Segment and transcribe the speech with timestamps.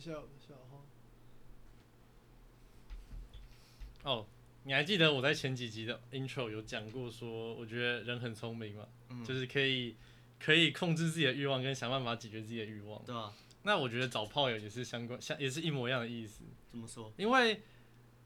[0.00, 0.80] 一下我的笑话。
[4.02, 4.26] 哦，
[4.64, 9.94] 你还记得我在前几集的 intro 有讲过说，我觉得人很聪明嘛，嗯就是可以
[10.42, 13.04] 可以控制自己的欲望，跟想办法解决自己的欲望。
[13.04, 13.34] 对吧？
[13.62, 16.44] 那我觉得找炮友也是相关，相也是一模一样的意思。
[16.66, 17.12] 怎么说？
[17.18, 17.60] 因为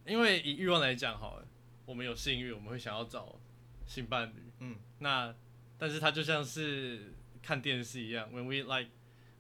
[0.07, 1.49] 因为以欲望来讲好了，
[1.87, 3.37] 我们有性欲，我们会想要找
[3.85, 4.35] 性伴侣。
[4.61, 5.35] 嗯，那
[5.77, 8.93] 但是它就像是看电视一样，when we like，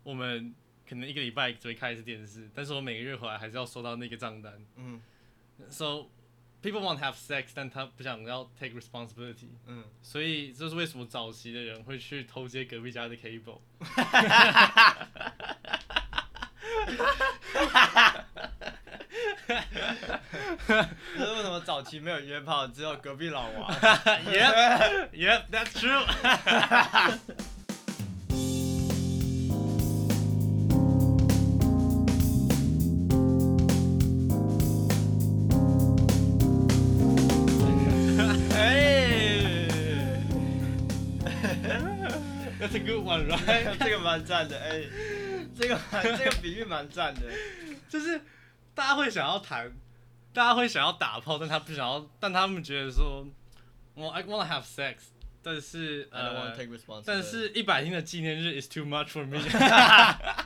[0.02, 0.52] 我们
[0.94, 4.64] 可能一个礼拜只会开一次电视，但是我每个月回来还是要收到那个账单。
[4.76, 5.00] 嗯
[5.68, 6.06] So
[6.62, 13.58] people want to have sex，但他不想要 take responsibility，嗯，所以这是为什么早期的人会去偷接隔壁家的 cable。
[21.16, 23.68] 这是为什么早期没有约炮，只有隔壁老王？
[24.30, 26.04] yep, yep, that's true.
[43.78, 44.82] 这个蛮赞的哎
[45.58, 45.78] 这个
[46.18, 47.22] 这个比喻蛮赞的。
[47.88, 48.20] 就是
[48.74, 49.72] 大家会想要谈
[50.32, 53.26] 大家会想要打炮但他不想要但他们觉得说
[53.94, 54.96] 我 i want to have sex
[55.42, 56.52] 但是呃
[57.04, 59.38] 但是一百天的纪念日 is too much for me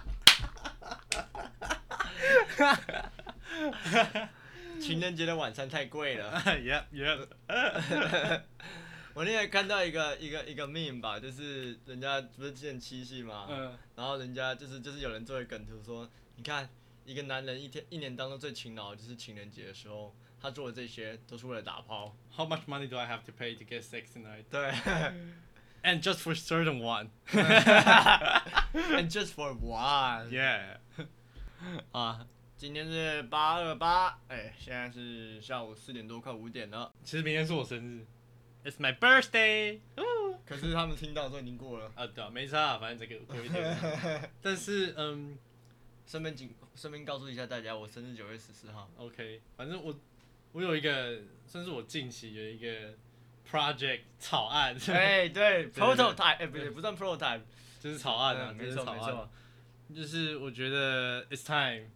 [4.81, 6.41] 情人节的晚餐太贵了。
[6.47, 8.41] Yeah yeah
[9.19, 16.71] 我那天看到一个一个一个 meme 吧，就是人家不是见七夕嘛，嗯，然后人家就是就是有人做一个梗图说，你看
[17.05, 22.15] 一个男人一天一年当中最勤劳就是情人节的时候，他做的这些都是为了打炮。
[22.37, 24.45] How much money do I have to pay to get sex tonight?
[24.49, 24.71] 对
[25.83, 27.11] And just for certain one.，and
[29.11, 30.31] just for one。
[30.31, 30.77] Yeah.
[31.91, 32.25] 啊，
[32.57, 36.93] 今天是八二八，哎，现在是下午四点多，快五点了。
[37.03, 38.07] 其实明天是我生日
[38.69, 39.81] ，It's my birthday.
[40.45, 41.93] 可是他们听到都已经过了。
[41.95, 44.31] 啊，对啊，没差，反正这个过一天。
[44.41, 45.37] 但是，嗯
[46.07, 48.91] 顺便警，顺便告诉一下大家，我生日九月十四号。
[48.97, 49.95] ，OK，反正我
[50.53, 52.95] 我有一个，算是我近期有一个
[53.47, 57.43] project 草案，哎，对对， prototype，哎，不对，不算 prototype，
[57.79, 59.29] 就是草案啊，嗯没错没错，
[59.95, 61.91] 就是我觉得 it's time，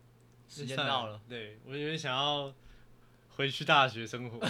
[0.46, 1.18] 时间到了。
[1.26, 2.52] 对我有点想要
[3.42, 4.38] 回去大学生活，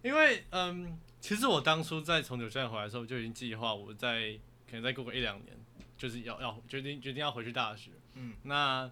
[0.00, 4.32] 因为嗯，其实我当初在从纽西兰回来的时候就已经计划，我在
[4.66, 5.54] 可能再过个一两年，
[5.98, 7.90] 就是要要决定决定要回去大学。
[8.14, 8.90] 嗯，那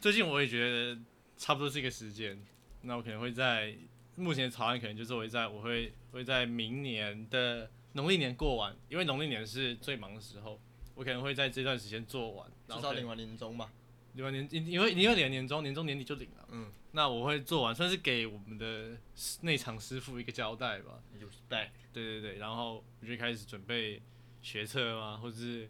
[0.00, 0.96] 最近我也觉得
[1.36, 2.40] 差不多是一个时间，
[2.82, 3.74] 那我可能会在
[4.14, 10.60] 目前的草案可能就是会在我会会在明年的农历年过完，因为农历年是最忙的时候，
[10.94, 13.68] 我可能会在这段时间做完，至少领完年终吧。
[14.14, 16.48] 领完年，因因为因为领年终，年终年底就领了。
[16.50, 18.96] 嗯，那我会做完，算是给我们的
[19.42, 21.00] 内场师傅一个交代吧。
[21.92, 24.02] 对对对，然后我就开始准备
[24.42, 25.68] 学测嘛，或者是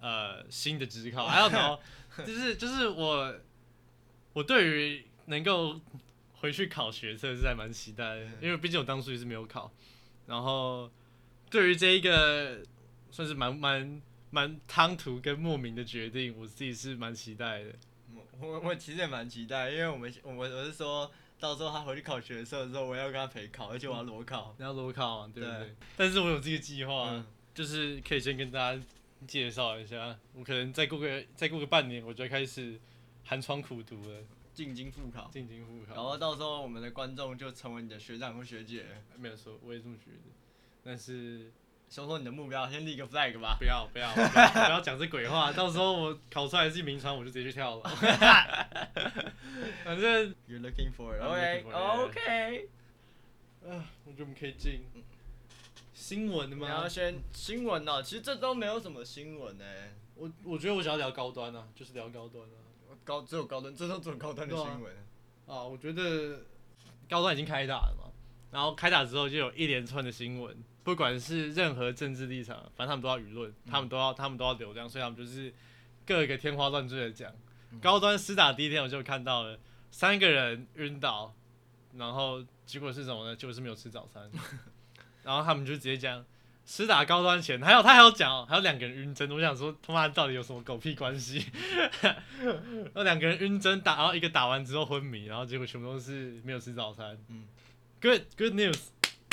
[0.00, 1.80] 呃新的职考，还有然后
[2.18, 3.34] 就是就是我
[4.32, 5.80] 我对于能够
[6.34, 9.72] 回去考学测是还蛮期待的，因为毕竟我当初也是没有考，
[10.26, 10.90] 然后
[11.50, 12.62] 对于这一个
[13.10, 17.72] 算是蛮蛮蛮唐突跟莫名的决定，我自己是蛮期待的。
[18.14, 24.54] 我我我其实也蛮期待，因为我们我我我是说到时候他回去考学测的时候，我要跟他陪考，而且我要裸考。
[24.58, 25.58] 你要裸考嘛，对不对？
[25.58, 28.82] 对但是我有这个计划，嗯就是可以先跟大家
[29.26, 32.80] 介绍一下，我可能再过个再过个半年，我就开始
[33.24, 36.02] 寒窗苦读了，进京复考，进京复考然。
[36.02, 38.86] 后到时候我们的观众就成为你的学长或学姐。
[39.18, 40.32] 没有说，我也这么觉得。
[40.82, 41.52] 但是
[41.92, 43.54] 说说你的目标，先立个 flag 吧。
[43.58, 47.82] 不要不要不要 不要讲这鬼话，到时候我考出来是名传，我就直接去跳了。
[49.84, 51.20] 反正 You're looking for it.
[51.20, 51.74] OK looking for it,
[52.08, 52.68] OK。
[53.68, 54.80] 啊，我觉得我们可以进
[55.92, 56.88] 新闻的你要吗？
[56.88, 59.64] 先新闻哦，其实这都没有什么新闻呢。
[60.14, 62.56] 我我觉得我想要聊高端啊，就是聊高端啊。
[63.04, 64.90] 高只有高端，这都只有高端的新闻。
[65.46, 66.40] 啊，我觉得
[67.10, 68.10] 高端已经开打了嘛，
[68.50, 75.52] 然后开打之后就有一连串的新闻，不管是任何政治立场，反正他们都要舆论，他们都要他们都要流量，所以他们就是
[76.06, 77.32] 各个天花乱坠的讲。
[77.80, 79.58] 高端施打第一天我就看到了
[79.90, 81.34] 三个人晕倒，
[81.96, 83.36] 然后结果是什么呢？
[83.36, 84.30] 结果是没有吃早餐，
[85.22, 86.24] 然后他们就直接讲。
[86.64, 91.44] 施打高端前，还有他还有讲哦，还有两个人晕针，我想说他妈到底有什么狗屁关系？
[92.94, 97.18] 那两个人晕针打，然后一个打完之后昏迷，然后结果全部都是没有吃早餐。
[97.28, 97.48] 嗯
[98.00, 98.78] ，Good good news.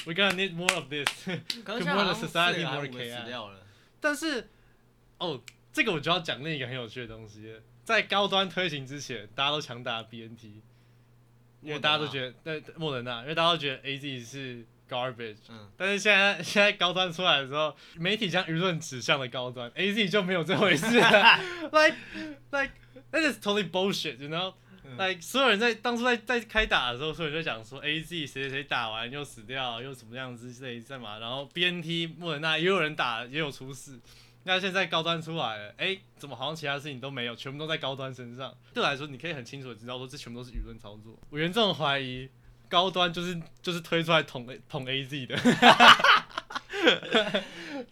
[0.06, 1.08] We gonna need more of this.
[1.64, 3.52] 可 Good 是 morning, 好像 society more。
[4.00, 4.50] 但是，
[5.18, 5.42] 哦，
[5.74, 10.62] 这个我就要讲另一个很有趣的东西了，在高端推行之前，大家都强打 BNT，
[11.62, 21.38] 因为大家都觉得对对莫德纳，因为大家都觉得 AZ 是 garbage，嗯，但是现在现在高端出来的时候，媒体将舆论指向了高端，AZ 就没有这回事了
[21.72, 21.98] ，like
[22.52, 22.72] like
[23.12, 24.54] that is totally bullshit，you know。
[24.98, 34.00] 那所有人在当初在在开打的时候，所有人就讲说 A Z 谁谁谁打完又死掉，又什么样之类干嘛，然后 B N T 莫德纳也有人打也有出事，
[34.44, 38.54] 那现在高端出来了，哎、怎么好像其他事情都没有，全部都在高端身上？
[38.74, 41.18] 对我来说，你可以很清楚的知道说这全部都是舆论操作。
[41.30, 42.30] 我严重怀疑
[42.68, 45.38] 高端就是就是推出来捅捅 A Z 的，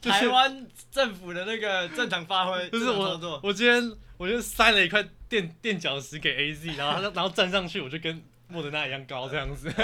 [0.01, 9.71] 台湾政府的那个正常发挥， 就是我我今天我就塞了一块垫垫脚石给 A Z，然后他然后站上去，我就跟莫德纳一样高这样子。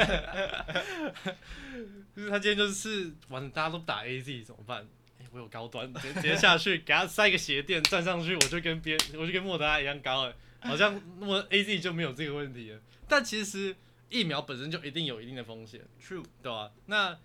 [2.15, 4.87] 就是他今天就是完了，大家都打 A Z 怎么办？
[5.19, 12.79] 哎、我有高端，直接直接下去 给他塞一个鞋垫，站上去我就跟别我就跟莫德纳一样高了，好像莫 A Z 就没有这个问题了。
[13.07, 13.75] 但其实
[14.09, 15.81] 疫苗本身就一定有一定的风险。
[16.01, 17.17] True，对吧、那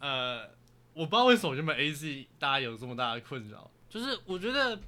[0.00, 0.50] 呃，
[0.96, 4.80] 我不知道为什么原本 A Z 大家有这么大的困扰，就是我觉得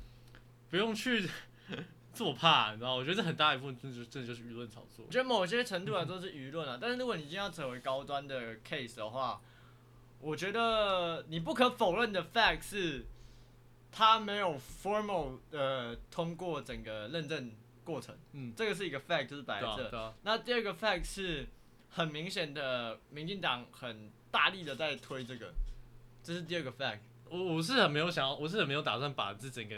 [0.70, 1.28] 不用去
[2.14, 2.94] 这么怕，你知道吗？
[2.94, 5.10] 我觉得这很大一部分真的就真的就是舆论炒作我。
[5.12, 9.38] 觉得某些程度来说是舆论啊，但是如果你今天要成为高端的 case 的话，
[10.18, 13.04] 我觉得你不可否认的 fact 是，
[13.92, 17.52] 他没有 formal 呃通过整个认证
[17.84, 19.90] 过程，嗯，这个是一个 fact，就是摆对啊，在这。
[19.90, 21.46] 对啊，那第二个 fact 是
[21.90, 25.52] 很明显的，民进党很大力的在推这个，
[26.28, 26.98] 这是第二个 fact。
[27.30, 29.74] 我我是很没有想要，我是很没有打算把这整个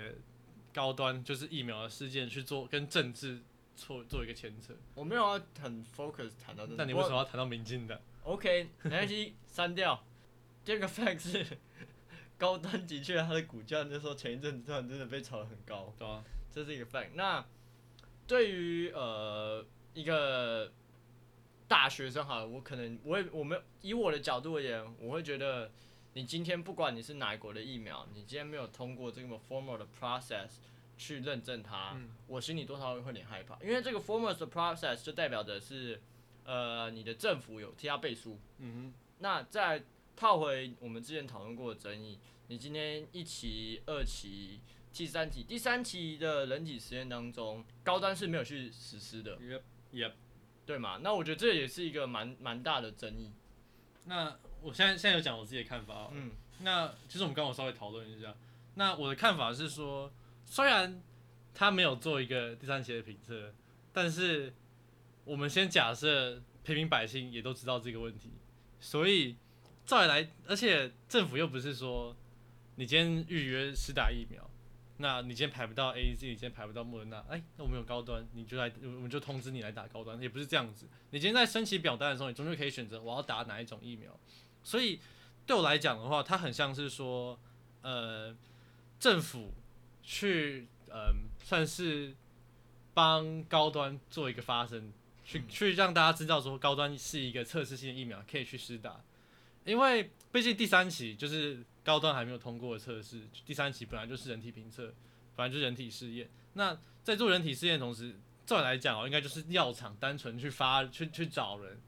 [0.75, 3.39] 高端就是疫苗的事件去做跟政治
[3.77, 4.75] 做做一个牵扯。
[4.97, 10.05] 我没有要很 focus 谈到这个，那你为什么要谈到民进的？OK，没关系，删掉。
[10.65, 11.47] 第二个 fact 是，
[12.37, 17.11] 高端的确它的股价那时候前一阵子突然真的被炒得很高，对啊，这是一个 fact。
[17.15, 17.47] 那
[18.27, 19.65] 对于呃
[19.95, 20.73] 一个
[21.69, 25.71] 大学生好了，我可能我也我们以我的角度而言，我会觉得
[26.21, 30.51] 你今天不管你是哪一国的疫苗，你今天没有通过这个 formal 的 process
[30.99, 35.99] 去认证它，嗯我心里多少会有点害怕，因为这个 formal 的 process 就代表的是
[36.45, 38.39] 呃你的政府有替他背书。
[38.59, 39.83] 嗯哼那再
[40.15, 42.19] 套回我们之前讨论过的争议，
[42.49, 44.61] 你今天一期、二期、
[44.93, 49.63] 第三期、第三期的人体实验当中，高端是没有去实施的，哼，Yep
[49.95, 50.13] Yep。
[50.67, 50.99] 对嘛？
[51.03, 53.33] 那我觉得这也是一个蛮蛮大的争议。
[54.05, 56.33] 那我现在现在有讲我自己的看法嗯。
[56.63, 58.35] 那其实我们刚刚稍微讨论一下，
[58.75, 60.13] 那我的看法是说，
[60.45, 61.01] 虽然
[61.55, 63.55] 他没有做一个第三期的评测，
[63.93, 64.53] 但是
[65.25, 68.31] 我们先假设平民百姓也都知道这个问题，
[68.79, 69.37] 所以
[69.87, 72.15] 照理来，而且政府又不是说
[72.75, 74.49] 你今天预约施打疫苗，
[74.99, 80.87] 那你今天排不到 A Z，你今天排不到莫德纳，哎，那我们有高端，你就来，我们就通知你来打高端，也不是这样子。
[81.11, 84.15] 你今天在申请表单的时候，你终究可以选择我要打哪一种疫苗，
[84.63, 85.01] 所以
[85.47, 87.39] 对我来讲的话，它很像是说，
[87.83, 88.35] 呃，
[88.99, 89.53] 政府
[90.03, 92.15] 去，嗯、算是
[92.95, 94.93] 帮高端做一个发声，
[95.25, 99.01] 去去让大家知道说高端是一个测试性的疫苗，可以去施打。
[99.65, 104.93] 因为毕竟第三期就是高端还没有通过的测试，第三期本来就是人体评测，
[105.37, 106.29] 本来就是人体试验。
[106.55, 111.79] 那在做人体试验的同时，照理来讲哦，应该就是药厂单纯去发去去找人，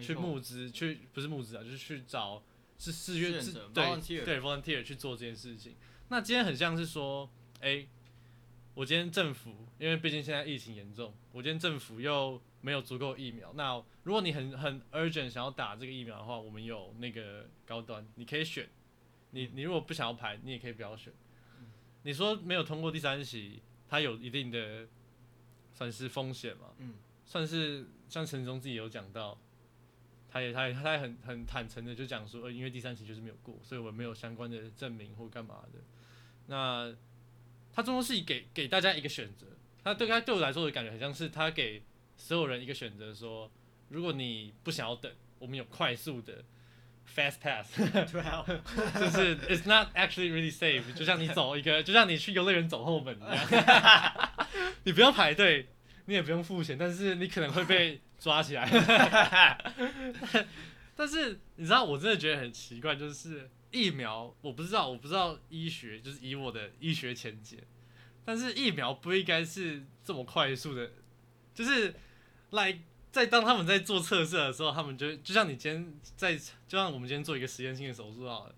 [0.00, 2.42] 去募资，去不是募资啊，就是去找
[2.78, 5.74] 是四月是志愿者对 volunteer 对 volunteer 去做这件事情。
[6.08, 7.28] 那今天很像是说，
[7.60, 7.86] 哎、
[8.74, 13.52] 我今天政府，因为毕竟现在疫情严重，我今天政府又没有足够疫苗。
[13.54, 18.68] 那如果你很很 urgent 想要打这个疫苗的话，我们有那个高端，你可以选。
[19.30, 21.12] 你你如果不想要排，你也可以不要选。
[22.02, 24.86] 你说没有通过第三期，它有一定的
[25.72, 26.74] 算是风险嘛？
[26.78, 26.94] 嗯，
[27.24, 29.38] 算是像陈忠自己有讲到，
[30.32, 35.78] 他也他也他也很很坦诚的就讲说，呃，因为第三期就是没有过，所以我没有相关的证明或干嘛的。
[36.46, 36.94] 那
[37.74, 39.46] 他终究是给给大家一个选择，
[39.84, 41.82] 他对他对我来说的感觉很像是他给
[42.16, 43.50] 所有人一个选择，说
[43.90, 46.42] 如果你不想要等，我们有快速的
[47.14, 47.76] fast pass，
[48.98, 54.34] 就是 it's not actually really safe，就像你走一个，就像你去游乐园走后门一样，
[54.84, 55.68] 你不要排队，
[56.06, 58.64] 你也不用付钱，但是你可能会被抓起来。
[60.94, 67.64] 但是你知道，我真的觉得很奇怪，就是疫苗，我不知道，我不知道医学，就是以我的医学浅解，
[68.24, 70.92] 但是疫苗不应该是这么快速的，
[71.52, 71.94] 就是
[72.50, 72.78] 来
[73.10, 78.54] 在当他们在做测试的时候，他们就就像你今天在，就像我们今天做一个实验性的手术好了，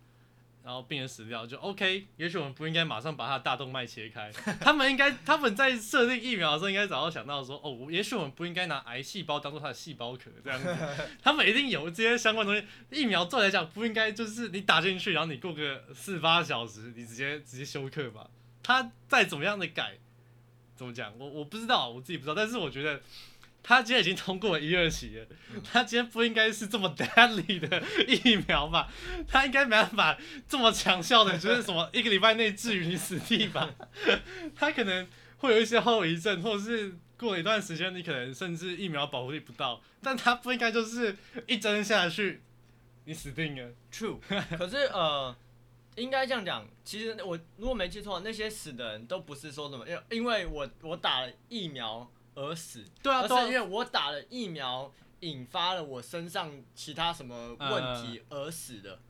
[0.64, 2.06] 然后病人死掉，就 OK。
[2.16, 10.74] 也许我们不应该马上把他的大动脉切开， 他们应该他们在设定疫苗的时候，应该早就想到说，哦，也许我们不应该拿癌细胞当做它的细胞壳这样子。
[11.22, 12.66] 他们一定有这些相关东西。
[12.90, 18.30] 疫苗做来讲不应该就是你打进去，然后你过个四八小时，你直接直接休克吧。
[18.62, 19.98] 他再怎么样的改，
[20.74, 21.12] 怎么讲？
[21.18, 22.34] 我我不知道，我自己不知道。
[22.34, 23.02] 但是我觉得。
[23.66, 25.26] 他今天已经通过了一二期了，
[25.64, 28.92] 他今天不应该是这么 deadly 的疫苗吧？
[29.26, 33.74] 他应该没办法这么强效的，就是什么一个礼拜内治愈你死地吧？
[34.54, 41.16] 他可能会有一些后遗症，或者是过了一段时间，你可能甚至疫苗保护力不到，但他不应该就是
[41.46, 42.42] 一针下去
[43.06, 43.72] 你死定了。
[43.90, 44.18] True，
[44.58, 45.34] 可是呃，
[45.96, 52.10] 应该这样讲，其实我如果没记错，那些死的人都不是说什么，因因为我我打了疫苗。
[52.34, 59.00] 而死，对啊，而是因为我打了疫苗，引发了我身上其他什么问题而死的。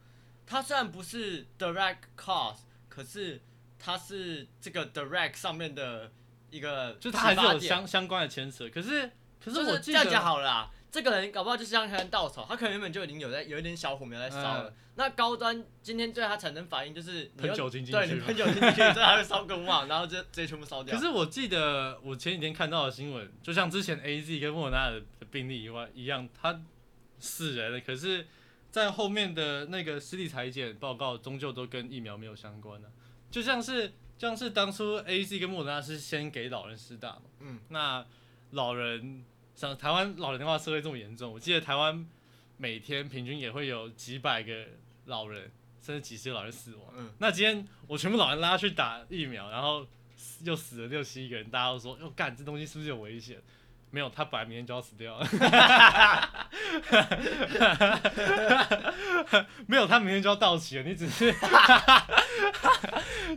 [0.46, 3.40] 它虽然不是 direct cause，可是
[3.78, 6.12] 它是这个 direct 上面的
[6.50, 8.68] 一个，就它还是有相相关的牵扯。
[8.68, 9.10] 可是，
[9.42, 10.70] 可是我这样讲好了。
[10.94, 14.72] 这个人搞不好就是像根稻草，他可能原本就已经有在有一点小火苗在烧了。
[14.94, 20.94] 那高端今天对他产生反应就是喷酒精进去，对你喷酒精进去，这还会烧更旺，然后就直接全部烧掉。
[20.96, 26.62] 可是我记得我前几天看到的新闻，就像之前 A Z 跟莫纳的病例以外一样，他
[27.18, 27.80] 死人了。
[27.80, 28.24] 可是，
[28.70, 32.88] 在后面的那个尸体裁剪报告，终究都跟疫苗没有相关的。
[33.32, 38.06] 就像是像是当初 A Z 跟莫纳是先给老人施打嘛，嗯，那
[38.52, 39.24] 老人。
[39.54, 42.04] 像台湾老人的话，社会这么严重，我记得台湾
[42.56, 44.52] 每天平均也会有几百个
[45.06, 46.86] 老人，甚至几十个老人死亡。
[46.96, 49.86] 嗯，那今天我全部老人拉去打疫苗，然后
[50.42, 53.40] 又死了六七个人，大家都说，哟干，这东西是不是有危险？
[53.90, 55.24] 没有，他本来明天就要死掉了。
[59.68, 60.82] 没有，他明天就要到期了。
[60.82, 61.32] 你只是，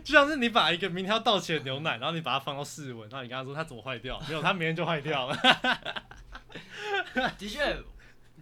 [0.00, 4.20] 就像是你把一个明天要到期的牛奶，然后你把它放到室温，然后你跟他说它怎么坏掉？
[4.28, 5.36] 没有，它明天就坏掉了。
[7.38, 7.76] 的确，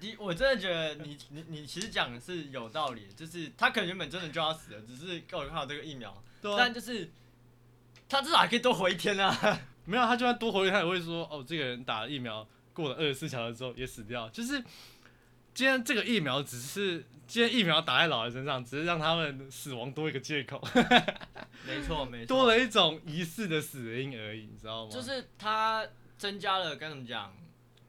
[0.00, 7.10] 你我真的觉得你你你其实讲的是有道理，就是他可能原本真的就要死了，只是刚好看到这个疫苗，但就是
[8.08, 9.58] 他至少还可以多活一天啊。
[9.84, 14.28] 没有，他就算多活一天，他也会说哦，这个人打了疫苗过了二十四小时之后也死掉。
[14.30, 14.62] 就是
[15.56, 20.62] 今天这个疫苗只是今天疫苗打在老人身上，只是让他们死亡多一个借口。
[21.66, 24.90] 没错，没错，多了一种疑似的死因而已，你知道吗？
[24.92, 25.82] 就是他
[26.18, 27.34] 增加了该怎么讲，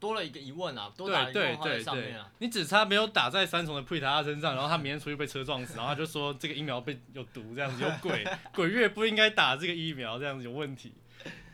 [0.00, 2.30] 多了一个疑问啊，多打一个问号在上面啊。
[2.38, 10.94] 你只差没有打在三重的普塔身上，然后他明天出去被车撞死，然后他就说这个疫苗被有毒，这样子有鬼 鬼月不应该打这个疫苗，这样子有问题。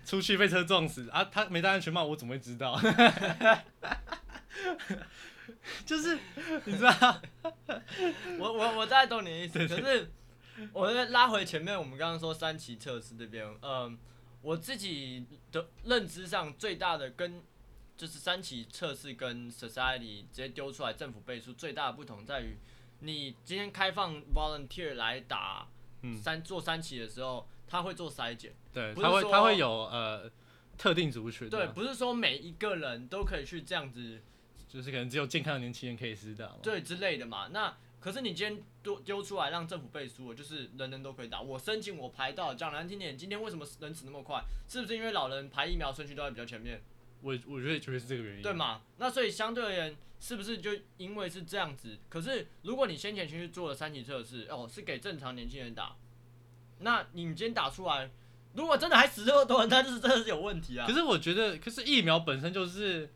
[0.05, 1.25] 出去被车撞死啊！
[1.25, 2.81] 他没戴安全帽，我怎么会知道？
[5.85, 6.19] 就是
[6.65, 7.23] 你知道，
[8.39, 9.67] 我我我大概懂你的意思。
[9.67, 10.11] 可是
[10.73, 13.99] 我拉回前面，我们刚刚说三期测试这边，嗯，
[14.43, 17.43] 我自己的认知上最大的跟
[17.97, 22.57] 就是三期测试跟 society 直接丢出来政府背书最大的不同在于，
[23.01, 25.69] 你今天开放 volunteer 来打
[26.23, 27.49] 三做三期的时候。
[27.67, 30.31] 他会做筛检，对，他会他会有呃
[30.77, 34.21] 特定族群，对，不是说每一个人都可以去这样子，
[34.75, 37.49] 就是可能只有健康的年轻人可以施打，对之类的嘛。
[37.53, 44.43] 那可是你今天丢丢出来让政府背书，就是人人都可以打，我申请我排到，讲难听点，今天为什么人死那么快？
[44.69, 46.83] 是不是因为老人排疫苗顺序都在比较前面？
[47.23, 48.83] 我我觉得绝对是这个原因，对嘛？
[48.99, 51.97] 那所以相对而言，是不是就因为是这样子？
[52.11, 55.97] 可是如果你先前去做了三级测试，哦，是给正常年轻人打。
[56.81, 58.11] 那你今天打出来，
[58.53, 60.87] 如果真的还死这么多人，那就是真的是有问题啊。
[60.87, 63.09] 可是我觉得，可是疫苗本身就是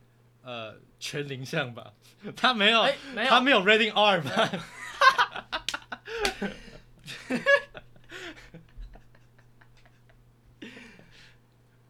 [0.43, 1.93] 呃全零项吧，
[2.37, 2.87] 他没有，
[3.29, 3.63] 它没有。
[3.63, 4.51] reading R 吧？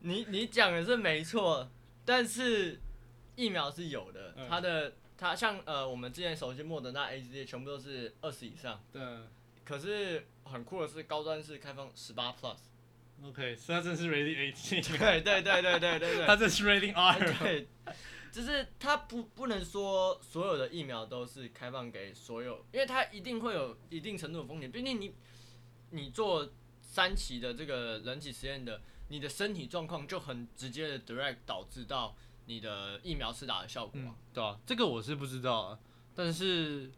[0.01, 1.71] 你你讲的是没错，
[2.05, 2.81] 但是
[3.37, 9.03] 疫苗是有的，它的它像呃我们之前熟悉莫德纳 A Z 全部都是二十以上，对，
[9.65, 10.27] 可是。
[10.51, 17.69] 很酷的是，高端是开放十八 plus，OK，所以它真是 rating eighteen，对对对对对对对，它这是 rating R，对，
[18.33, 25.15] 就是他不不能说所有的疫苗都是开放给所有，因为它一定会有一定程度的风险，毕竟你
[25.91, 32.17] 你做三期的这个人体实验的，你的身体状况就很直接的 direct 导致到
[32.47, 34.01] 你的疫苗施打的效果，
[34.33, 35.79] 对啊，这个我是不知道啊，
[36.15, 36.91] 但是。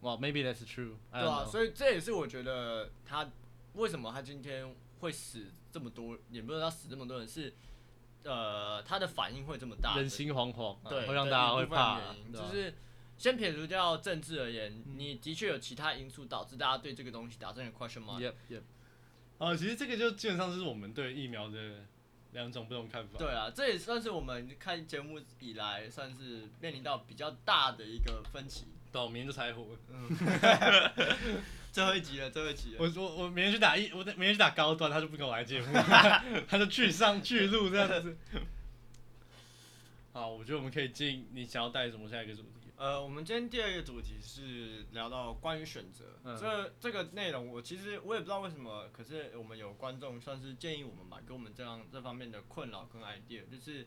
[0.00, 0.94] 哇，maybe that's true。
[1.12, 3.30] 对啊，所以这也是我觉得他
[3.74, 7.54] 为什么他今天会死这么多，也不知道死这么多人是，
[8.24, 12.00] 呃，他的反应会这么大，人心惶惶，对，会让大家会怕。
[12.32, 12.74] 就是
[13.16, 18.20] 先撇除掉政治而言，嗯你的确有其他因素导致大家对这个东西打上一个 question mark。
[18.20, 18.62] Yep Yep。
[19.38, 21.86] 啊，其实这个就基本上是我们对疫苗的
[22.32, 23.18] 两种不同看法。
[23.18, 28.66] 对啊，这也算是我们看节目以来算是面临到比较大的一个分歧。
[28.92, 29.66] 对，我明天就柴火。
[31.72, 32.78] 最后一集了，最后一集了。
[32.80, 35.72] 我我我明天去打一，我明天去打高端，他就不跟我来节目，
[36.48, 38.16] 他就去上去录这样子。
[40.12, 42.48] 好，我觉得我们可以进你想要带什么下一个主题。
[42.76, 53.86] 呃，我们今天第二个主题是聊到关于选择，嗯这这个内容我其实我也不知道为什么，可是我们有观众算是建议我们吧，给我们这样这方面的困扰跟 idea，就是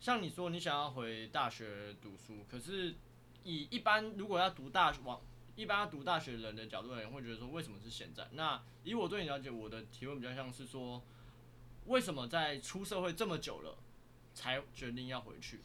[0.00, 2.94] 像你说你想要回大学读书，可是
[3.42, 5.18] 以一般如果要读大学往
[5.56, 8.26] 一般读大学的人的角度而言，会觉得说为什么是现在？
[8.32, 11.02] 那以我对你了解，我的提问比较像是说，
[11.86, 13.76] 为什么在出社会这么久了，
[14.34, 15.60] 才决定要回去？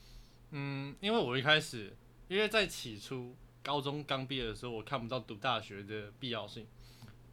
[0.51, 1.95] 嗯，因为我一开始，
[2.27, 6.67] 因为在起初高中刚毕业的时候，我看不到读大学的必要性，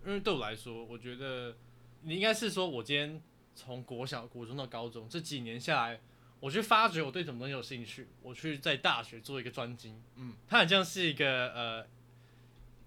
[0.05, 1.57] 因为对我来说，我觉得
[2.03, 3.23] 你应该是说，我今天
[3.55, 6.01] 从国小、国中到高中这几年下来，
[6.41, 11.87] 我去发掘我对什么东西有兴趣，我去在大学做一个专精，嗯，它很像是一个呃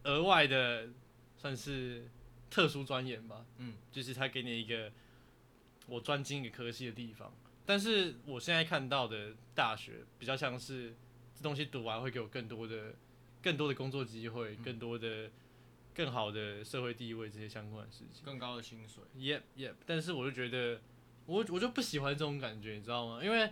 [0.03, 0.87] 额外的
[1.37, 2.09] 算是
[2.49, 4.91] 特殊专研吧，嗯，就是他给你一个
[5.87, 7.31] 我专精一个科系的地方。
[7.65, 10.95] 但是我现在看到的大学比较像是
[11.35, 12.95] 这东西读完会给我更多的、
[13.43, 15.29] 更多的工作机会，更多的、
[15.93, 18.23] 更好的社会地位这些相关的事情。
[18.25, 19.03] 更高的薪水。
[19.15, 20.81] Yep Yep，但是我就觉得
[21.27, 23.23] 我我就不喜欢这种感觉，你知道吗？
[23.23, 23.51] 因为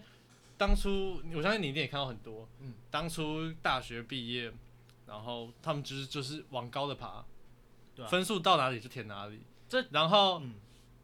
[0.58, 4.52] 当初我相信你一定也看到很多，嗯，当初大学毕业，
[5.08, 7.24] 然后他们就是就是往高的爬，
[7.96, 10.54] 对啊分数到哪里就填哪里，这然后、嗯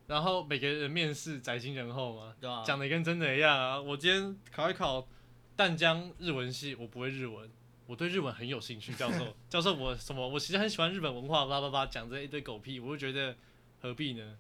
[0.06, 3.82] 然后每个人面试宅心仁厚嘛，对啊，讲的跟真的一样啊！
[3.82, 5.08] 我今天考一考
[5.56, 7.50] 淡江日文系，我不会日文，
[7.88, 8.94] 我对日文很有兴趣。
[8.96, 10.28] 教授， 教授我什么？
[10.28, 13.38] 我其实很喜欢日本文化，叭叭叭，讲这一堆狗屁，我就觉得
[13.82, 14.38] 何必呢？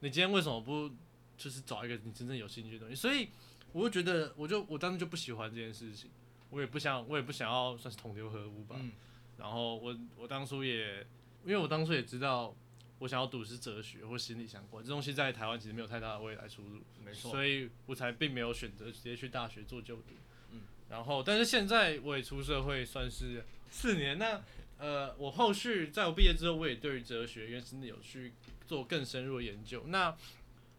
[0.00, 0.90] 你今天为什么不
[1.38, 2.94] 就是找一个你真正有兴趣的东西？
[2.94, 3.30] 所以
[3.72, 6.10] 我就觉得，我就我当时就不喜欢这件事情，
[6.52, 8.76] 我也不想，我也不想要算是同流合污吧。
[8.78, 8.92] 嗯
[9.38, 10.98] 然后我我当初也，
[11.44, 12.54] 因为我当初也知道，
[13.00, 16.80] 我想要读的是哲学或心理相关，这东西在台湾其实没有太大的未来出路。
[17.04, 20.12] 没错，所以我才并没有选择直接去大学做就读。
[20.52, 24.40] 嗯，然后但是现在我也出社会算是四年，那
[24.78, 28.34] 呃，我后续在我毕业之后，我也对于哲学跟心理有去
[28.66, 29.82] 做更深入的研究。
[29.88, 30.14] 那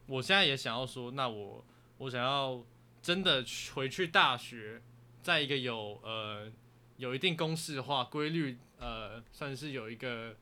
[0.05, 1.65] 我现在也想要说，那我
[1.97, 2.63] 我想要
[3.01, 4.81] 真的回去大学，
[5.23, 6.51] 在一个有呃
[6.97, 10.35] 有一定公式化规律，呃，算是有一个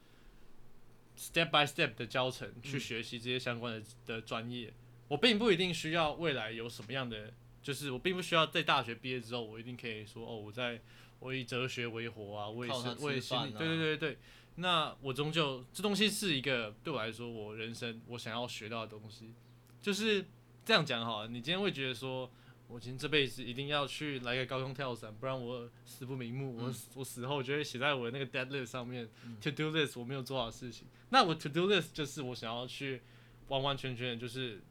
[1.17, 4.73] step by step 的教程去嗯学习这些相关的的专业。
[5.07, 10.81] 我并不一定需要未来有什么样的，就是我并不需要在大学毕业之后，我一定可以说哦，我在
[11.19, 14.17] 我以哲学为活啊，我也是我也心理，吃饭啊对对对对。
[14.55, 19.33] 那我终究这东西是一个对我来说，我人生我想要学到的东西，
[19.81, 20.25] 就是
[20.65, 21.27] 这样讲好了。
[21.27, 22.29] 你今天会觉得说，
[22.71, 26.55] 我今天这辈子一定要去来个高空跳伞，不然我死不瞑目。
[26.55, 29.09] 我死我死后就会写在我的那个 dead list 上面、
[29.41, 30.87] to do list 我没有做好的事情。
[31.09, 33.01] 那我 to do list 就是我想要去
[33.49, 34.61] 完完全全的就是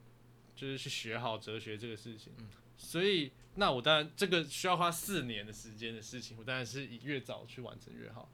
[0.56, 2.32] 就是去学好哲学这个事情。
[2.78, 8.30] 所以那我当然这个需要花四年的时间的事情，我当然是以越早去完成越好。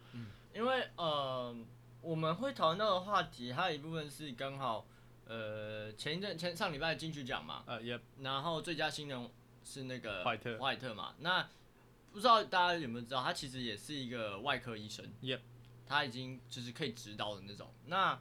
[0.55, 1.53] 因为呃，
[2.01, 4.87] 我们会讨论到的话题，还有一部分是刚好
[5.27, 9.29] 呃前一阵前上礼拜的金曲奖嘛，呃，也然后最佳新人
[9.67, 10.57] 是那个怀特。
[10.59, 11.47] 怀特嘛，那
[12.13, 15.05] 不知道大家有没有知道，他其实也是一个外科医生。
[15.21, 15.41] Yep
[15.87, 18.19] 他已经就是可以指导的那种，那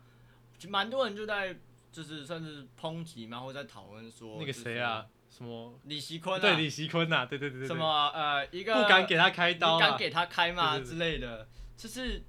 [0.58, 1.56] 就蛮多人就在
[1.92, 7.68] 就是算是抨击嘛，或者在讨论说那个谁啊，，什么李习坤啊，对李习坤呐，对对对对，对。
[7.68, 10.92] 什么呃一个不敢给他开刀啊，不敢给他开嘛对对对。
[10.92, 12.22] 之类的，就是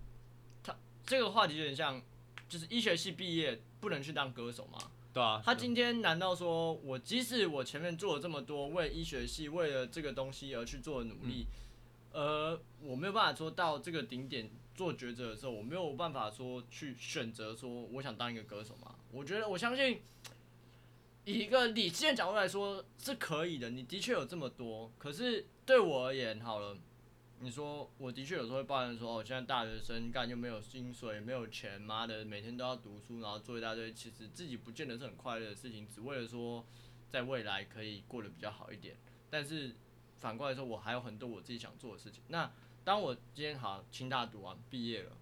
[0.63, 0.75] 他
[1.05, 2.01] 这个话题有点像，
[2.49, 4.79] 就是医学系毕业不能去当歌手嘛。
[5.17, 11.47] 对啊，他今天难道说我即使我前面做了这么多为医学系为了这个东西而去做的努力，
[12.13, 18.95] 呃，我没有办法说到这个顶点做抉择的时候，我没有办法说去选择说我想当一个歌手嘛？
[19.11, 20.03] 我觉得我相信。
[21.25, 26.77] 以一个理性的角度来说是可以的，你的确有这么多，可是对我而言，好了，
[27.41, 36.65] 你说我的确有时候会抱怨说，哦，现在大学生干又没有薪水，没有钱，妈的，每天都要读书，然后做一大堆，其实自己不见得是很快乐的事情，只为了说
[37.11, 38.97] 在未来可以过得比较好一点。
[39.29, 39.75] 但是
[40.19, 42.23] 反过来说，我还有很多我自己想做的事情。
[42.29, 42.51] 那
[42.85, 45.13] 当我今天好清大读完毕业了，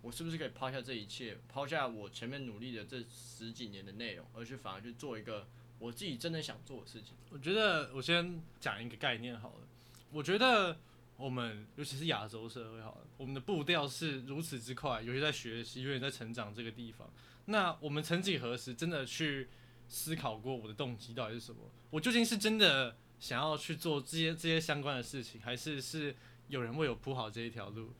[0.00, 5.46] 我是不是可以抛下这一切，抛下我前面努力的这十几年的内容，而去反而去做一个
[5.78, 7.14] 我自己真的想做的事情？
[7.30, 9.68] 我觉得我先讲一个概念好了。
[10.10, 10.78] 我觉得
[11.18, 17.10] 我们尤其是亚洲社会好了，我们的步调是如此之快，尤其在学习，尤其在成长这个地方。
[17.46, 19.48] 那我们曾几何时真的去
[19.88, 21.60] 思考过我的动机到底是什么？
[21.90, 26.14] 我究竟是真的想要去做这些这些相关的事情，还是是
[26.46, 27.92] 有人为我铺好这一条路？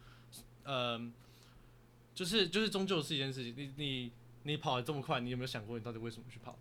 [0.62, 1.12] 嗯，
[2.14, 3.52] 就是就是终究是一件事情。
[3.57, 4.12] 你你
[4.44, 6.57] 你跑得这么快，你有没有想过你到底为什么去跑？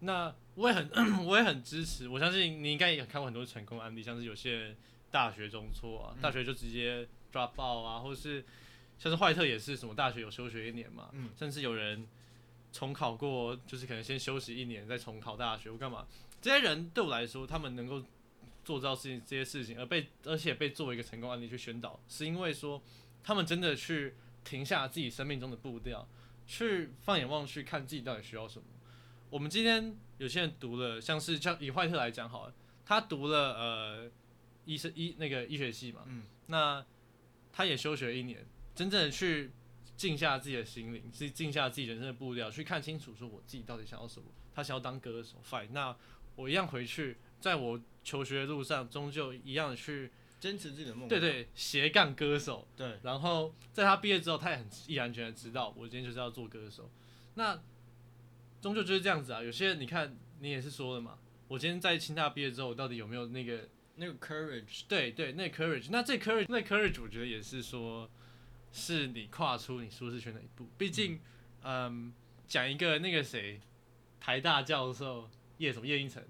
[0.00, 4.76] 那我也很我也很支持，我相信你应该也看过很多成功案例，像是有些人
[5.10, 8.44] 大学中辍啊，大学就直接 drop out 啊，或者是
[8.98, 12.06] 像是坏特也是什么大学有休学一年嘛，甚至有人
[12.72, 16.06] 重考过，就是可能先休息一年再重考大学或干嘛。
[16.42, 18.02] 这些人对我来说，他们能够
[18.64, 22.82] 做到事情这些事情，而被而且被作为一个成功案例去宣导，是因为说
[23.22, 24.14] 他们真的去
[24.44, 26.06] 停下自己生命中的步调，
[26.46, 28.64] 去放眼望去看自己到底需要什么。
[29.30, 34.10] 我们今天有些人读了，像是像以坏特来讲好了，他读了呃
[34.66, 36.84] 医生医那个医学系嘛，嗯，那
[37.52, 39.50] 他也休学一年，真正的去
[39.96, 44.26] 静下自己的心灵，去静下自己人生的步调，去看清楚说我自己到底想要什么。
[44.54, 45.94] 他想要当歌手，fine，那
[46.34, 51.06] 我一样回去，在我求学的路上，终究一样去坚持自己的梦。
[51.06, 52.66] 对对，斜杠歌手。
[52.74, 56.90] 对，然后在他毕业之后，他也很毅然决然知道，我今天就是要做歌手。
[57.34, 57.62] 那
[58.62, 64.82] 终究就是这样子啊，有些人你看，你也是说了嘛，我今天在清大毕业之后，我到底有没有那个那个 courage？
[64.86, 68.08] 对对，那 courage，那这 courage，那 courage，我觉得也是说，
[68.72, 70.68] 是你跨出你舒适圈的一步。
[70.78, 71.18] 毕竟，
[71.62, 72.12] 嗯，
[72.46, 73.60] 讲一个那个谁，
[74.20, 75.28] 台大教授
[75.58, 76.22] 叶什么叶英成，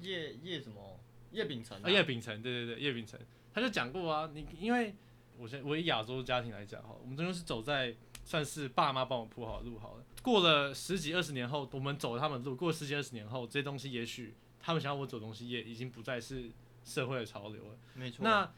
[0.00, 1.00] 叶叶什么
[1.32, 1.88] 叶秉成啊？
[1.88, 3.18] 叶秉成，对对对，叶秉成，
[3.54, 4.94] 他就讲过啊，你因为
[5.38, 10.04] 我现我以亚洲家庭来讲哈，我们终究是走在算是爸妈帮我铺好的路好了。
[10.22, 12.56] 过了十几二十年后，我们走了他们路。
[12.56, 14.34] 过了十几二十年后，这些东西也许
[14.66, 16.50] 他们想要我走东西，也已经不再是
[16.84, 17.78] 社会的潮流了。
[17.94, 18.24] 没错。
[18.24, 18.52] 那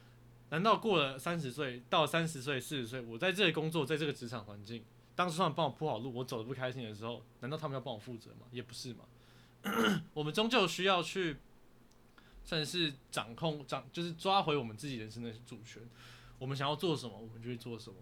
[0.49, 8.47] 难道过了三十岁，到三十岁、四十岁，我在这里工作，在这个职场环境，当时他们帮我铺好路，我走的不开心的时候，难道他们要帮我负责吗？
[8.49, 9.05] 也不是嘛。
[10.15, 11.37] 我们终究需要去，
[12.43, 15.87] 算是掌控、掌，就是抓回我们自己人生的主权。
[16.39, 17.97] 我们想要做什么，我们就去做什么。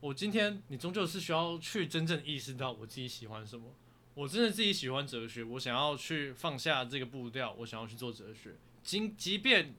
[0.00, 3.72] 我今天，你终究是需要去真正意识到我自己喜欢什么。
[4.16, 8.54] 我真的自己喜欢哲学，我想要去放下这个步调，我想要去做哲学。
[8.82, 9.74] 即即便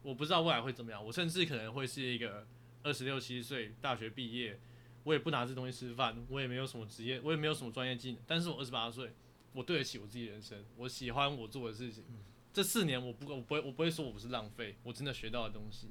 [0.00, 2.46] 我不知道未来会怎么样，我甚至可能会是一个
[2.84, 4.60] 二十六七岁大学毕业，
[5.02, 8.20] 我也不拿这东西吃饭，我也没有什么职业，我也没有什么专业技能。
[8.28, 9.12] 但是我二十八岁，
[9.52, 12.04] 我对得起我自己人生，我喜欢我做的事情。
[12.52, 15.88] 这四年，我不我不会我不会说我不是浪费，我真的学到的东西。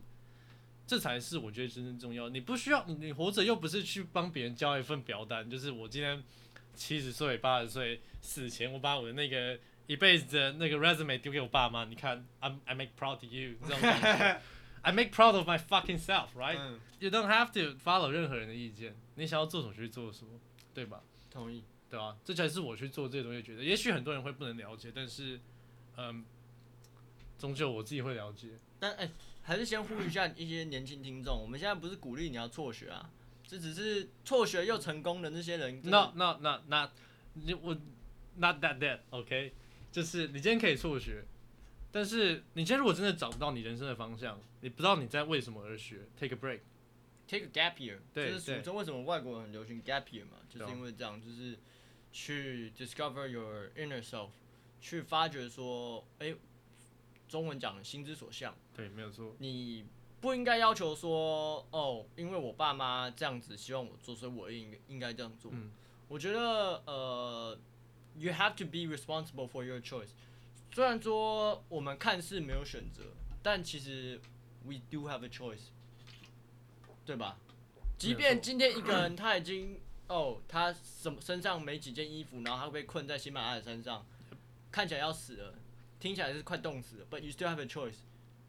[0.87, 2.29] 这才是我觉得真正重要。
[2.29, 6.23] 你不需要，你活着又不是去帮别人交一份表单，就是我今天
[6.75, 14.41] 七十岁、八十岁死前，我把我的那个一辈子的那个 resume 丢给我爸妈，你看，I I make proud to you 这种感觉
[14.81, 20.39] ，I make proud of my fucking self，right？You don't have to follow 任何人的意见，你想要做什么就去做什么，
[20.73, 21.01] 对吧？
[21.31, 22.17] 同意，对吧？
[22.23, 25.39] 这才是我去做这些东西觉得，也许很多人会不能了解，但是，
[25.97, 26.23] 嗯，
[27.37, 28.49] 终究我自己会了解。
[28.79, 29.09] 但哎。
[29.45, 33.09] 还是先呼吁一下一些年轻听众，我们现在不是鼓励你要辍学啊，
[33.53, 35.79] 这只是辍学又成功的那些人。
[35.83, 36.89] No no no no，
[37.33, 37.77] 你我
[38.37, 39.53] not that that，OK，
[39.91, 41.23] 就是你今天可以辍学，
[41.91, 51.55] 但是你今天如果真的找不到你人生的方向，你不知道你在为什么而学，take a break，take a gap year，对就是俗称为什么外国人很流行 gap year 嘛，就是因为这样，就是
[52.11, 54.29] 去 discover your inner self，
[54.81, 56.35] 去发掘说，哎。
[57.25, 59.35] 中文讲心之所向，对，没有错。
[59.39, 59.83] 你
[60.23, 65.51] 不应该要求说，哦，因为我爸妈这样子希望我做，所以我应应该这样做。
[65.53, 65.69] 嗯，
[66.07, 67.59] 我觉得，呃
[68.15, 70.11] ，you have to be responsible for your choice。
[70.71, 73.03] 虽然说我们看似没有选择，
[73.41, 74.21] 但其实
[74.63, 75.71] we do have a choice，
[77.05, 77.35] 对吧？
[77.97, 84.05] 即便今天一个人他已经，哦，他什么身上没几件衣服，然后他被困在喜马拉雅山上，
[84.71, 85.55] 看起来要死了。
[85.99, 87.97] 听起来是快冻死了，But you still have a choice，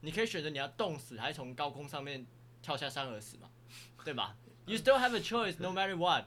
[0.04, 2.26] 你可以选择你要冻死，还是从高空上面
[2.60, 3.50] 跳下山而死嘛，
[4.04, 4.36] 对吧
[4.66, 6.26] ？You still have a choice no matter what。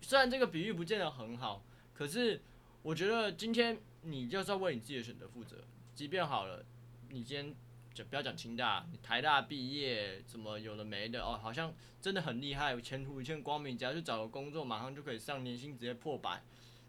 [0.00, 2.40] 虽然这个比喻不见得很好，可是
[2.82, 5.64] 我觉得今天你就是要为你自己的选择负责。
[5.94, 6.64] 即便好了，
[7.10, 7.54] 你今天
[7.92, 16.42] 就不要讲清大，你台大毕业，什么有的没的哦，好像真的很厉害，前途一片光明，只要去找个工作，马上就可以上年薪直接破百。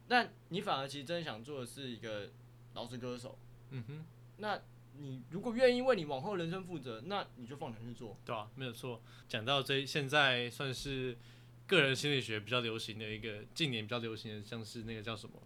[0.07, 2.29] 但你反而其实真的想做的是一个
[2.73, 3.37] 老师歌手。
[3.71, 4.05] 嗯哼，
[4.37, 4.61] 那
[4.99, 9.01] 你如果愿意为你往后人生负责，那你就放胆去做，对啊，没有错。
[9.27, 11.17] 讲到这，现在算是
[11.65, 15.41] 个人心理学比较流行的一个，近年比较流行的，像是那个叫什么，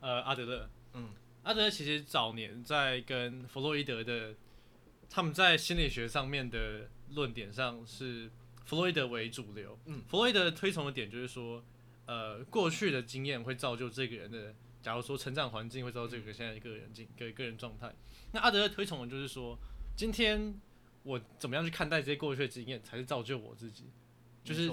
[0.00, 0.68] 呃，阿德勒。
[0.94, 1.10] 嗯，
[1.42, 4.34] 阿德勒其实早年在跟弗洛伊德的
[5.08, 8.30] 他们在心理学上面的论点上是
[8.64, 9.78] 弗洛伊德为主流。
[9.86, 11.64] 嗯，弗洛伊德推崇的点就是说，
[12.06, 17.94] 呃，过去的经验会造就这个人的，假如说成长环境会造就这个现在一个人境个个人状态。
[18.32, 19.58] 那阿德勒推崇的就是说，
[19.96, 20.54] 今天
[21.02, 23.84] 我怎么样去看待这些过去的经验，才是造就我自己。
[24.42, 24.70] 就是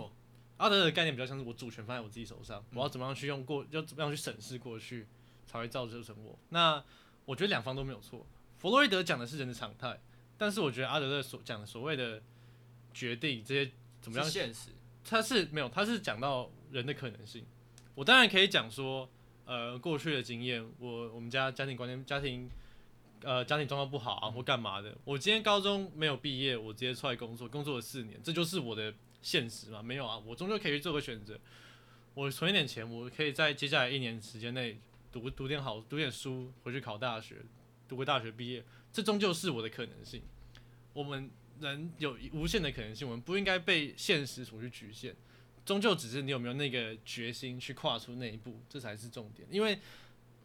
[0.58, 5.06] 阿德勒的概念比较像是我主权放在我自己手上，嗯我要怎么样去用过，要怎么样去审视过去，
[5.46, 6.39] 才会造就成我。
[6.50, 6.84] 那
[7.26, 8.26] 我觉得两方都没有错。
[8.58, 10.00] 弗洛伊德讲的是人的常态，
[10.38, 12.24] 但是我觉得阿德勒所讲的所谓的
[12.93, 14.72] 决定这些怎么样，现实，
[15.04, 17.46] 他是没有，他是讲到人的可能性。
[17.93, 19.08] 我当然可以讲说，
[19.48, 22.50] 呃，过去的经验，我我们家家庭观念、家庭
[23.24, 24.94] 呃家庭状况不好啊，或干嘛的。
[25.06, 29.82] 我今天高中没有毕业，我直接出来工作，工作了四年，这就是我的现实嘛？
[29.82, 31.40] 没有啊，我终究可以去做个选择。
[32.14, 34.78] 我存一点钱，我可以在接下来一年时间内
[35.14, 37.38] 读读点好，读点书，回去考大学，
[37.88, 40.22] 读个大学毕业，这终究是我的可能性。
[40.92, 41.32] 我们
[41.62, 45.16] 人有无限的可能性，我们不应该被现实所去局限。
[45.68, 49.46] 终究只是你有没有那个决心去跨出那一步，这才是重点。
[49.52, 49.78] 因为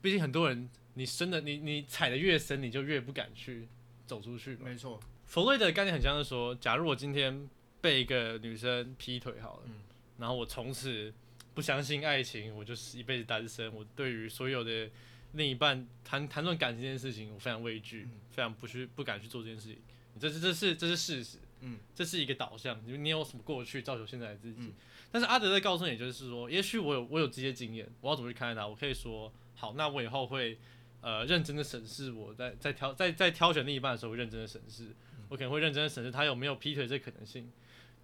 [0.01, 3.69] 毕竟很多人，你深的你你踩的越深，你就越不敢去
[4.05, 4.63] 走出去嘛。
[4.65, 7.49] 没错，弗洛伊德的概念很像是说，假如我今天
[7.81, 9.75] 被一个女生劈腿好了，嗯
[10.19, 11.15] 然后我从此
[11.55, 14.91] 不相信爱情，我就是一辈子单身，我对于所有的
[15.35, 19.79] 另一半谈谈论感情这件事情，我非常畏惧，嗯非常不去不敢去做这件事情。
[20.19, 24.61] 这是这是这是事实，嗯，这是一个导向，你你有什么过去造就现在的自己。
[24.61, 24.72] 嗯
[25.14, 28.66] 但是阿德勒告诉你，就是说，也许我有我有这些经验，我要怎么去看待它？
[28.66, 30.59] 我可以说，好，那我以后会
[31.03, 34.96] 呃认真的审视我在在挑在在挑选另一半的时候，认真的审视，
[35.29, 37.53] 我可能会认真的审视他有没有劈腿这可能性，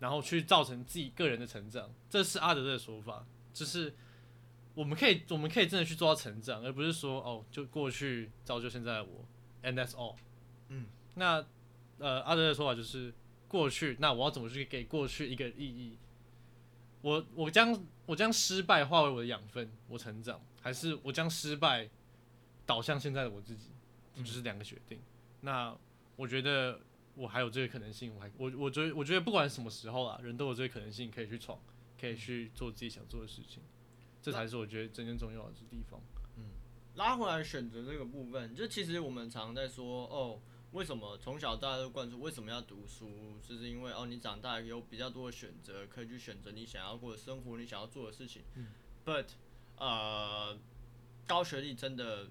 [0.00, 1.90] 然后去造成自己个人的成长。
[2.10, 3.94] 这是阿德勒的说法，就是
[4.74, 9.24] 我们可以我们可以真的去做到成长，而不是说哦，就过去造就现在的我
[9.62, 10.14] ，and that's all。
[10.68, 11.42] 嗯，那
[11.96, 13.14] 呃阿德勒的说法就是
[13.48, 15.98] 过去，那我要怎么去给过去一个意义？
[17.00, 21.88] 我我将我将失败化为我的养分，我成长，还是我将失败
[22.66, 23.70] 导向现在的我自己？
[24.14, 25.00] 这就是两个决定。
[25.40, 25.76] 那
[26.16, 26.80] 我觉得
[27.14, 31.58] 我还有这个可能性，我还我我觉得我觉得不管什么时候啊，人都有这个可能性可以去闯，
[32.00, 33.62] 可以去做自己想做的事情，
[34.20, 36.00] 这才是我觉得真正重要的地方。
[36.36, 36.44] 嗯
[36.96, 40.40] 拉回来选择这个部分，就其实我们常在说哦，
[40.72, 48.42] 为什么从小大家都灌输为什么要读书，就是因为哦你长大有比较多的选择，可以去选择你想要过的生活，你想要做的事情。
[49.04, 49.26] But
[49.78, 50.58] 呃，
[51.26, 52.28] 高学历真的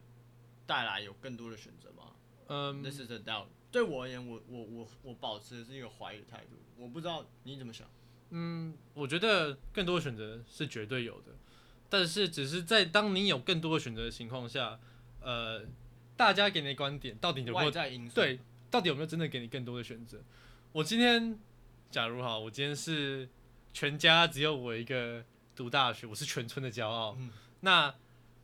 [0.65, 2.13] 带来有更多的选择吗？
[2.47, 3.47] 嗯 This is a doubt。
[3.71, 6.57] 对我而言，我我我我保持的是一个怀疑的态度。
[6.77, 7.89] 我不知道你怎么想。
[8.29, 11.31] 嗯，我觉得更多的选择是绝对有的，
[11.89, 14.79] 但是只是在当你有更多的选择的情况下，
[15.21, 15.65] 呃，
[16.17, 17.71] 大家给你的观点到底有没有。
[18.13, 20.19] 对，到底有没有真的给你更多的选择？
[20.73, 21.39] 我今天，
[21.89, 23.29] 假如哈，我今天是
[23.71, 25.23] 全家只有我一个
[25.55, 27.15] 读大学，我是全村的骄傲。
[27.19, 27.29] 嗯
[27.61, 27.93] 那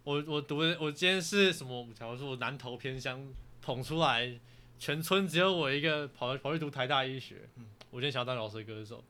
[0.04, 1.88] 我我读的，我今天是什么？
[1.94, 3.26] 假如说我南投偏乡
[3.62, 4.40] 捧出来，
[4.80, 7.50] 全村只有我一个跑跑去读台大医学。
[7.56, 9.04] 嗯我今天想要当饶舌歌手，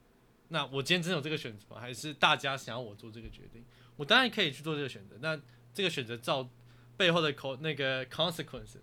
[0.49, 1.79] 那我今天真的有这个选择吗？
[1.79, 3.63] 还是大家想要我做这个决定？
[3.95, 5.15] 我当然可以去做这个选择。
[5.21, 5.39] 那
[5.73, 6.49] 这个选择照
[6.97, 8.79] 背后的 co 那个 consequences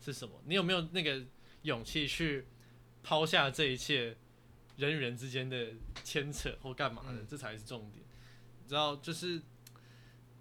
[0.00, 0.40] 是什么？
[0.46, 1.22] 你有没有那个
[1.62, 2.46] 勇气去
[3.02, 4.16] 抛下这一切
[4.76, 5.72] 人与人之间的
[6.04, 7.22] 牵扯或干嘛的？
[7.22, 8.04] 嗯这才是重点。
[8.62, 9.42] 你知道，就是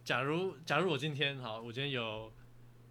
[0.03, 2.31] 假如假如我今天好，我今天有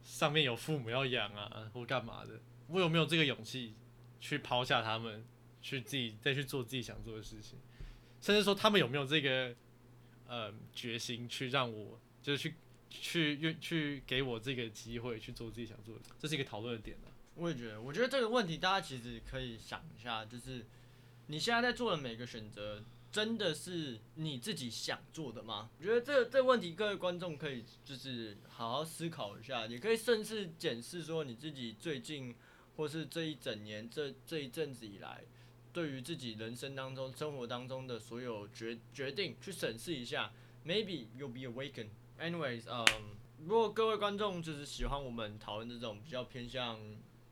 [0.03, 3.75] 上面有父母要养啊，或干嘛的，我有没有这个勇气
[4.21, 5.25] 去抛下他们，
[5.63, 7.59] 去自己再去做自己想做的事情？
[8.21, 9.55] 甚至说他们有没有这个
[10.27, 12.55] 呃决心去让我就是去
[12.89, 17.13] 去愿去给我这个机会去做自己想做的，这是一个讨论的点啊。
[17.35, 20.65] 我也觉得，我觉得这个问题大家其实可以想一下，就是
[21.27, 25.69] 你现在在做的每个选择，真的是你自己想做的吗？
[25.79, 32.35] 我觉得这个这问题，各位观众可以就是好好思考一下，也可以甚至检视说你自己最近
[32.77, 35.23] 或是这一整年这这一阵子以来，
[35.75, 40.33] 对于自己人生当中、生活当中的所有决决定，去审视一下
[40.65, 41.89] ，maybe you'll be awakened.
[42.19, 42.87] Anyways，嗯、
[43.47, 46.79] 如果各位观众就是喜欢我们讨论这种比较偏向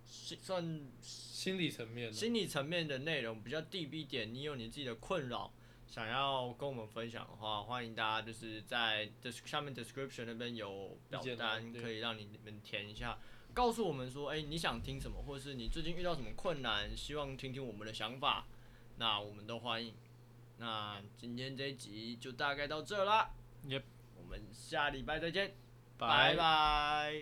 [0.05, 5.51] 心算心理层面的，心理层面的内容，比较一点，你有你自己的困扰，
[5.87, 13.19] 想要跟我们分享的话，欢迎大家就是在 des 下面 description 那边有表单，可以让你们填一下，
[13.55, 18.47] 告诉我们说，哎、你想听什么，或者是你最近遇到什么困难，希望听听我们的想法，
[18.99, 19.95] 那我们都欢迎。
[20.59, 23.31] 那今天这一集就大概到这啦。
[23.67, 23.94] Yep 我
[24.43, 25.53] 们下礼拜再见，
[25.97, 27.15] 拜拜拜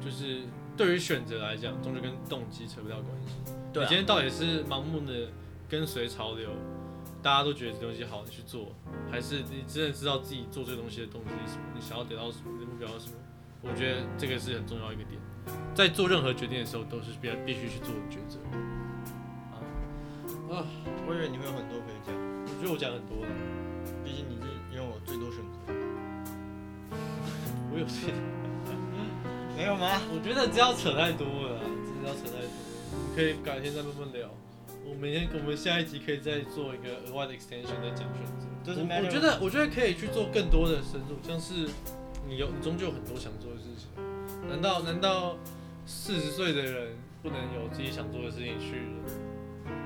[0.00, 0.42] 就是
[0.76, 3.52] 对于选择来讲，终究跟动机扯不到关系。
[3.72, 5.30] 对、啊你今，天到底是盲目的
[5.68, 6.50] 跟随潮流，
[7.22, 8.74] 大家都觉得这东西好，你去做，
[9.10, 11.64] 还是你真的知道自己做这个东西的动机是什么？
[11.74, 12.50] 你想要得到什么？
[12.58, 13.16] 你的目标是什么？
[13.62, 15.20] 我觉得这个是很重要一个点，
[15.74, 18.38] 在做任何决定的时候，都是必必须去做的抉择。
[20.50, 20.66] 啊，
[21.06, 23.30] 我以为你会有很多可以讲，我觉得我讲很多了，
[24.02, 25.70] 毕竟你是拥有最多选择。
[27.70, 28.10] 我有些，
[29.56, 30.02] 没有吗？
[30.10, 32.58] 我觉得这要扯太多了啊，真的要扯太多了。
[33.14, 34.28] 可以改天再慢慢聊。
[34.84, 38.74] 我明天我们下一集可以再做一个额外的 extension 再讲选择。
[38.74, 41.70] 我我觉得我觉得可以去做更多的深入，像是
[42.26, 43.86] 你有你终究有很多想做的事情，
[44.48, 45.38] 难道难道
[45.86, 48.82] 四十岁的人不能有自己想做的事情去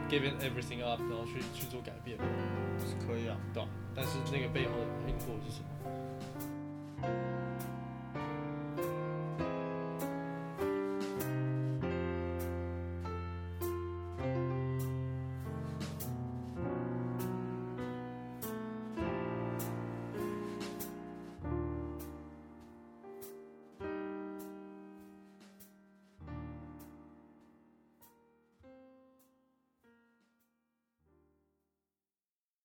[0.09, 2.17] Giving everything up，然后去去做改变？
[2.79, 3.37] 是可以啊。
[3.53, 3.69] 对吧？
[3.95, 5.69] 但是那个背后的因果是什么？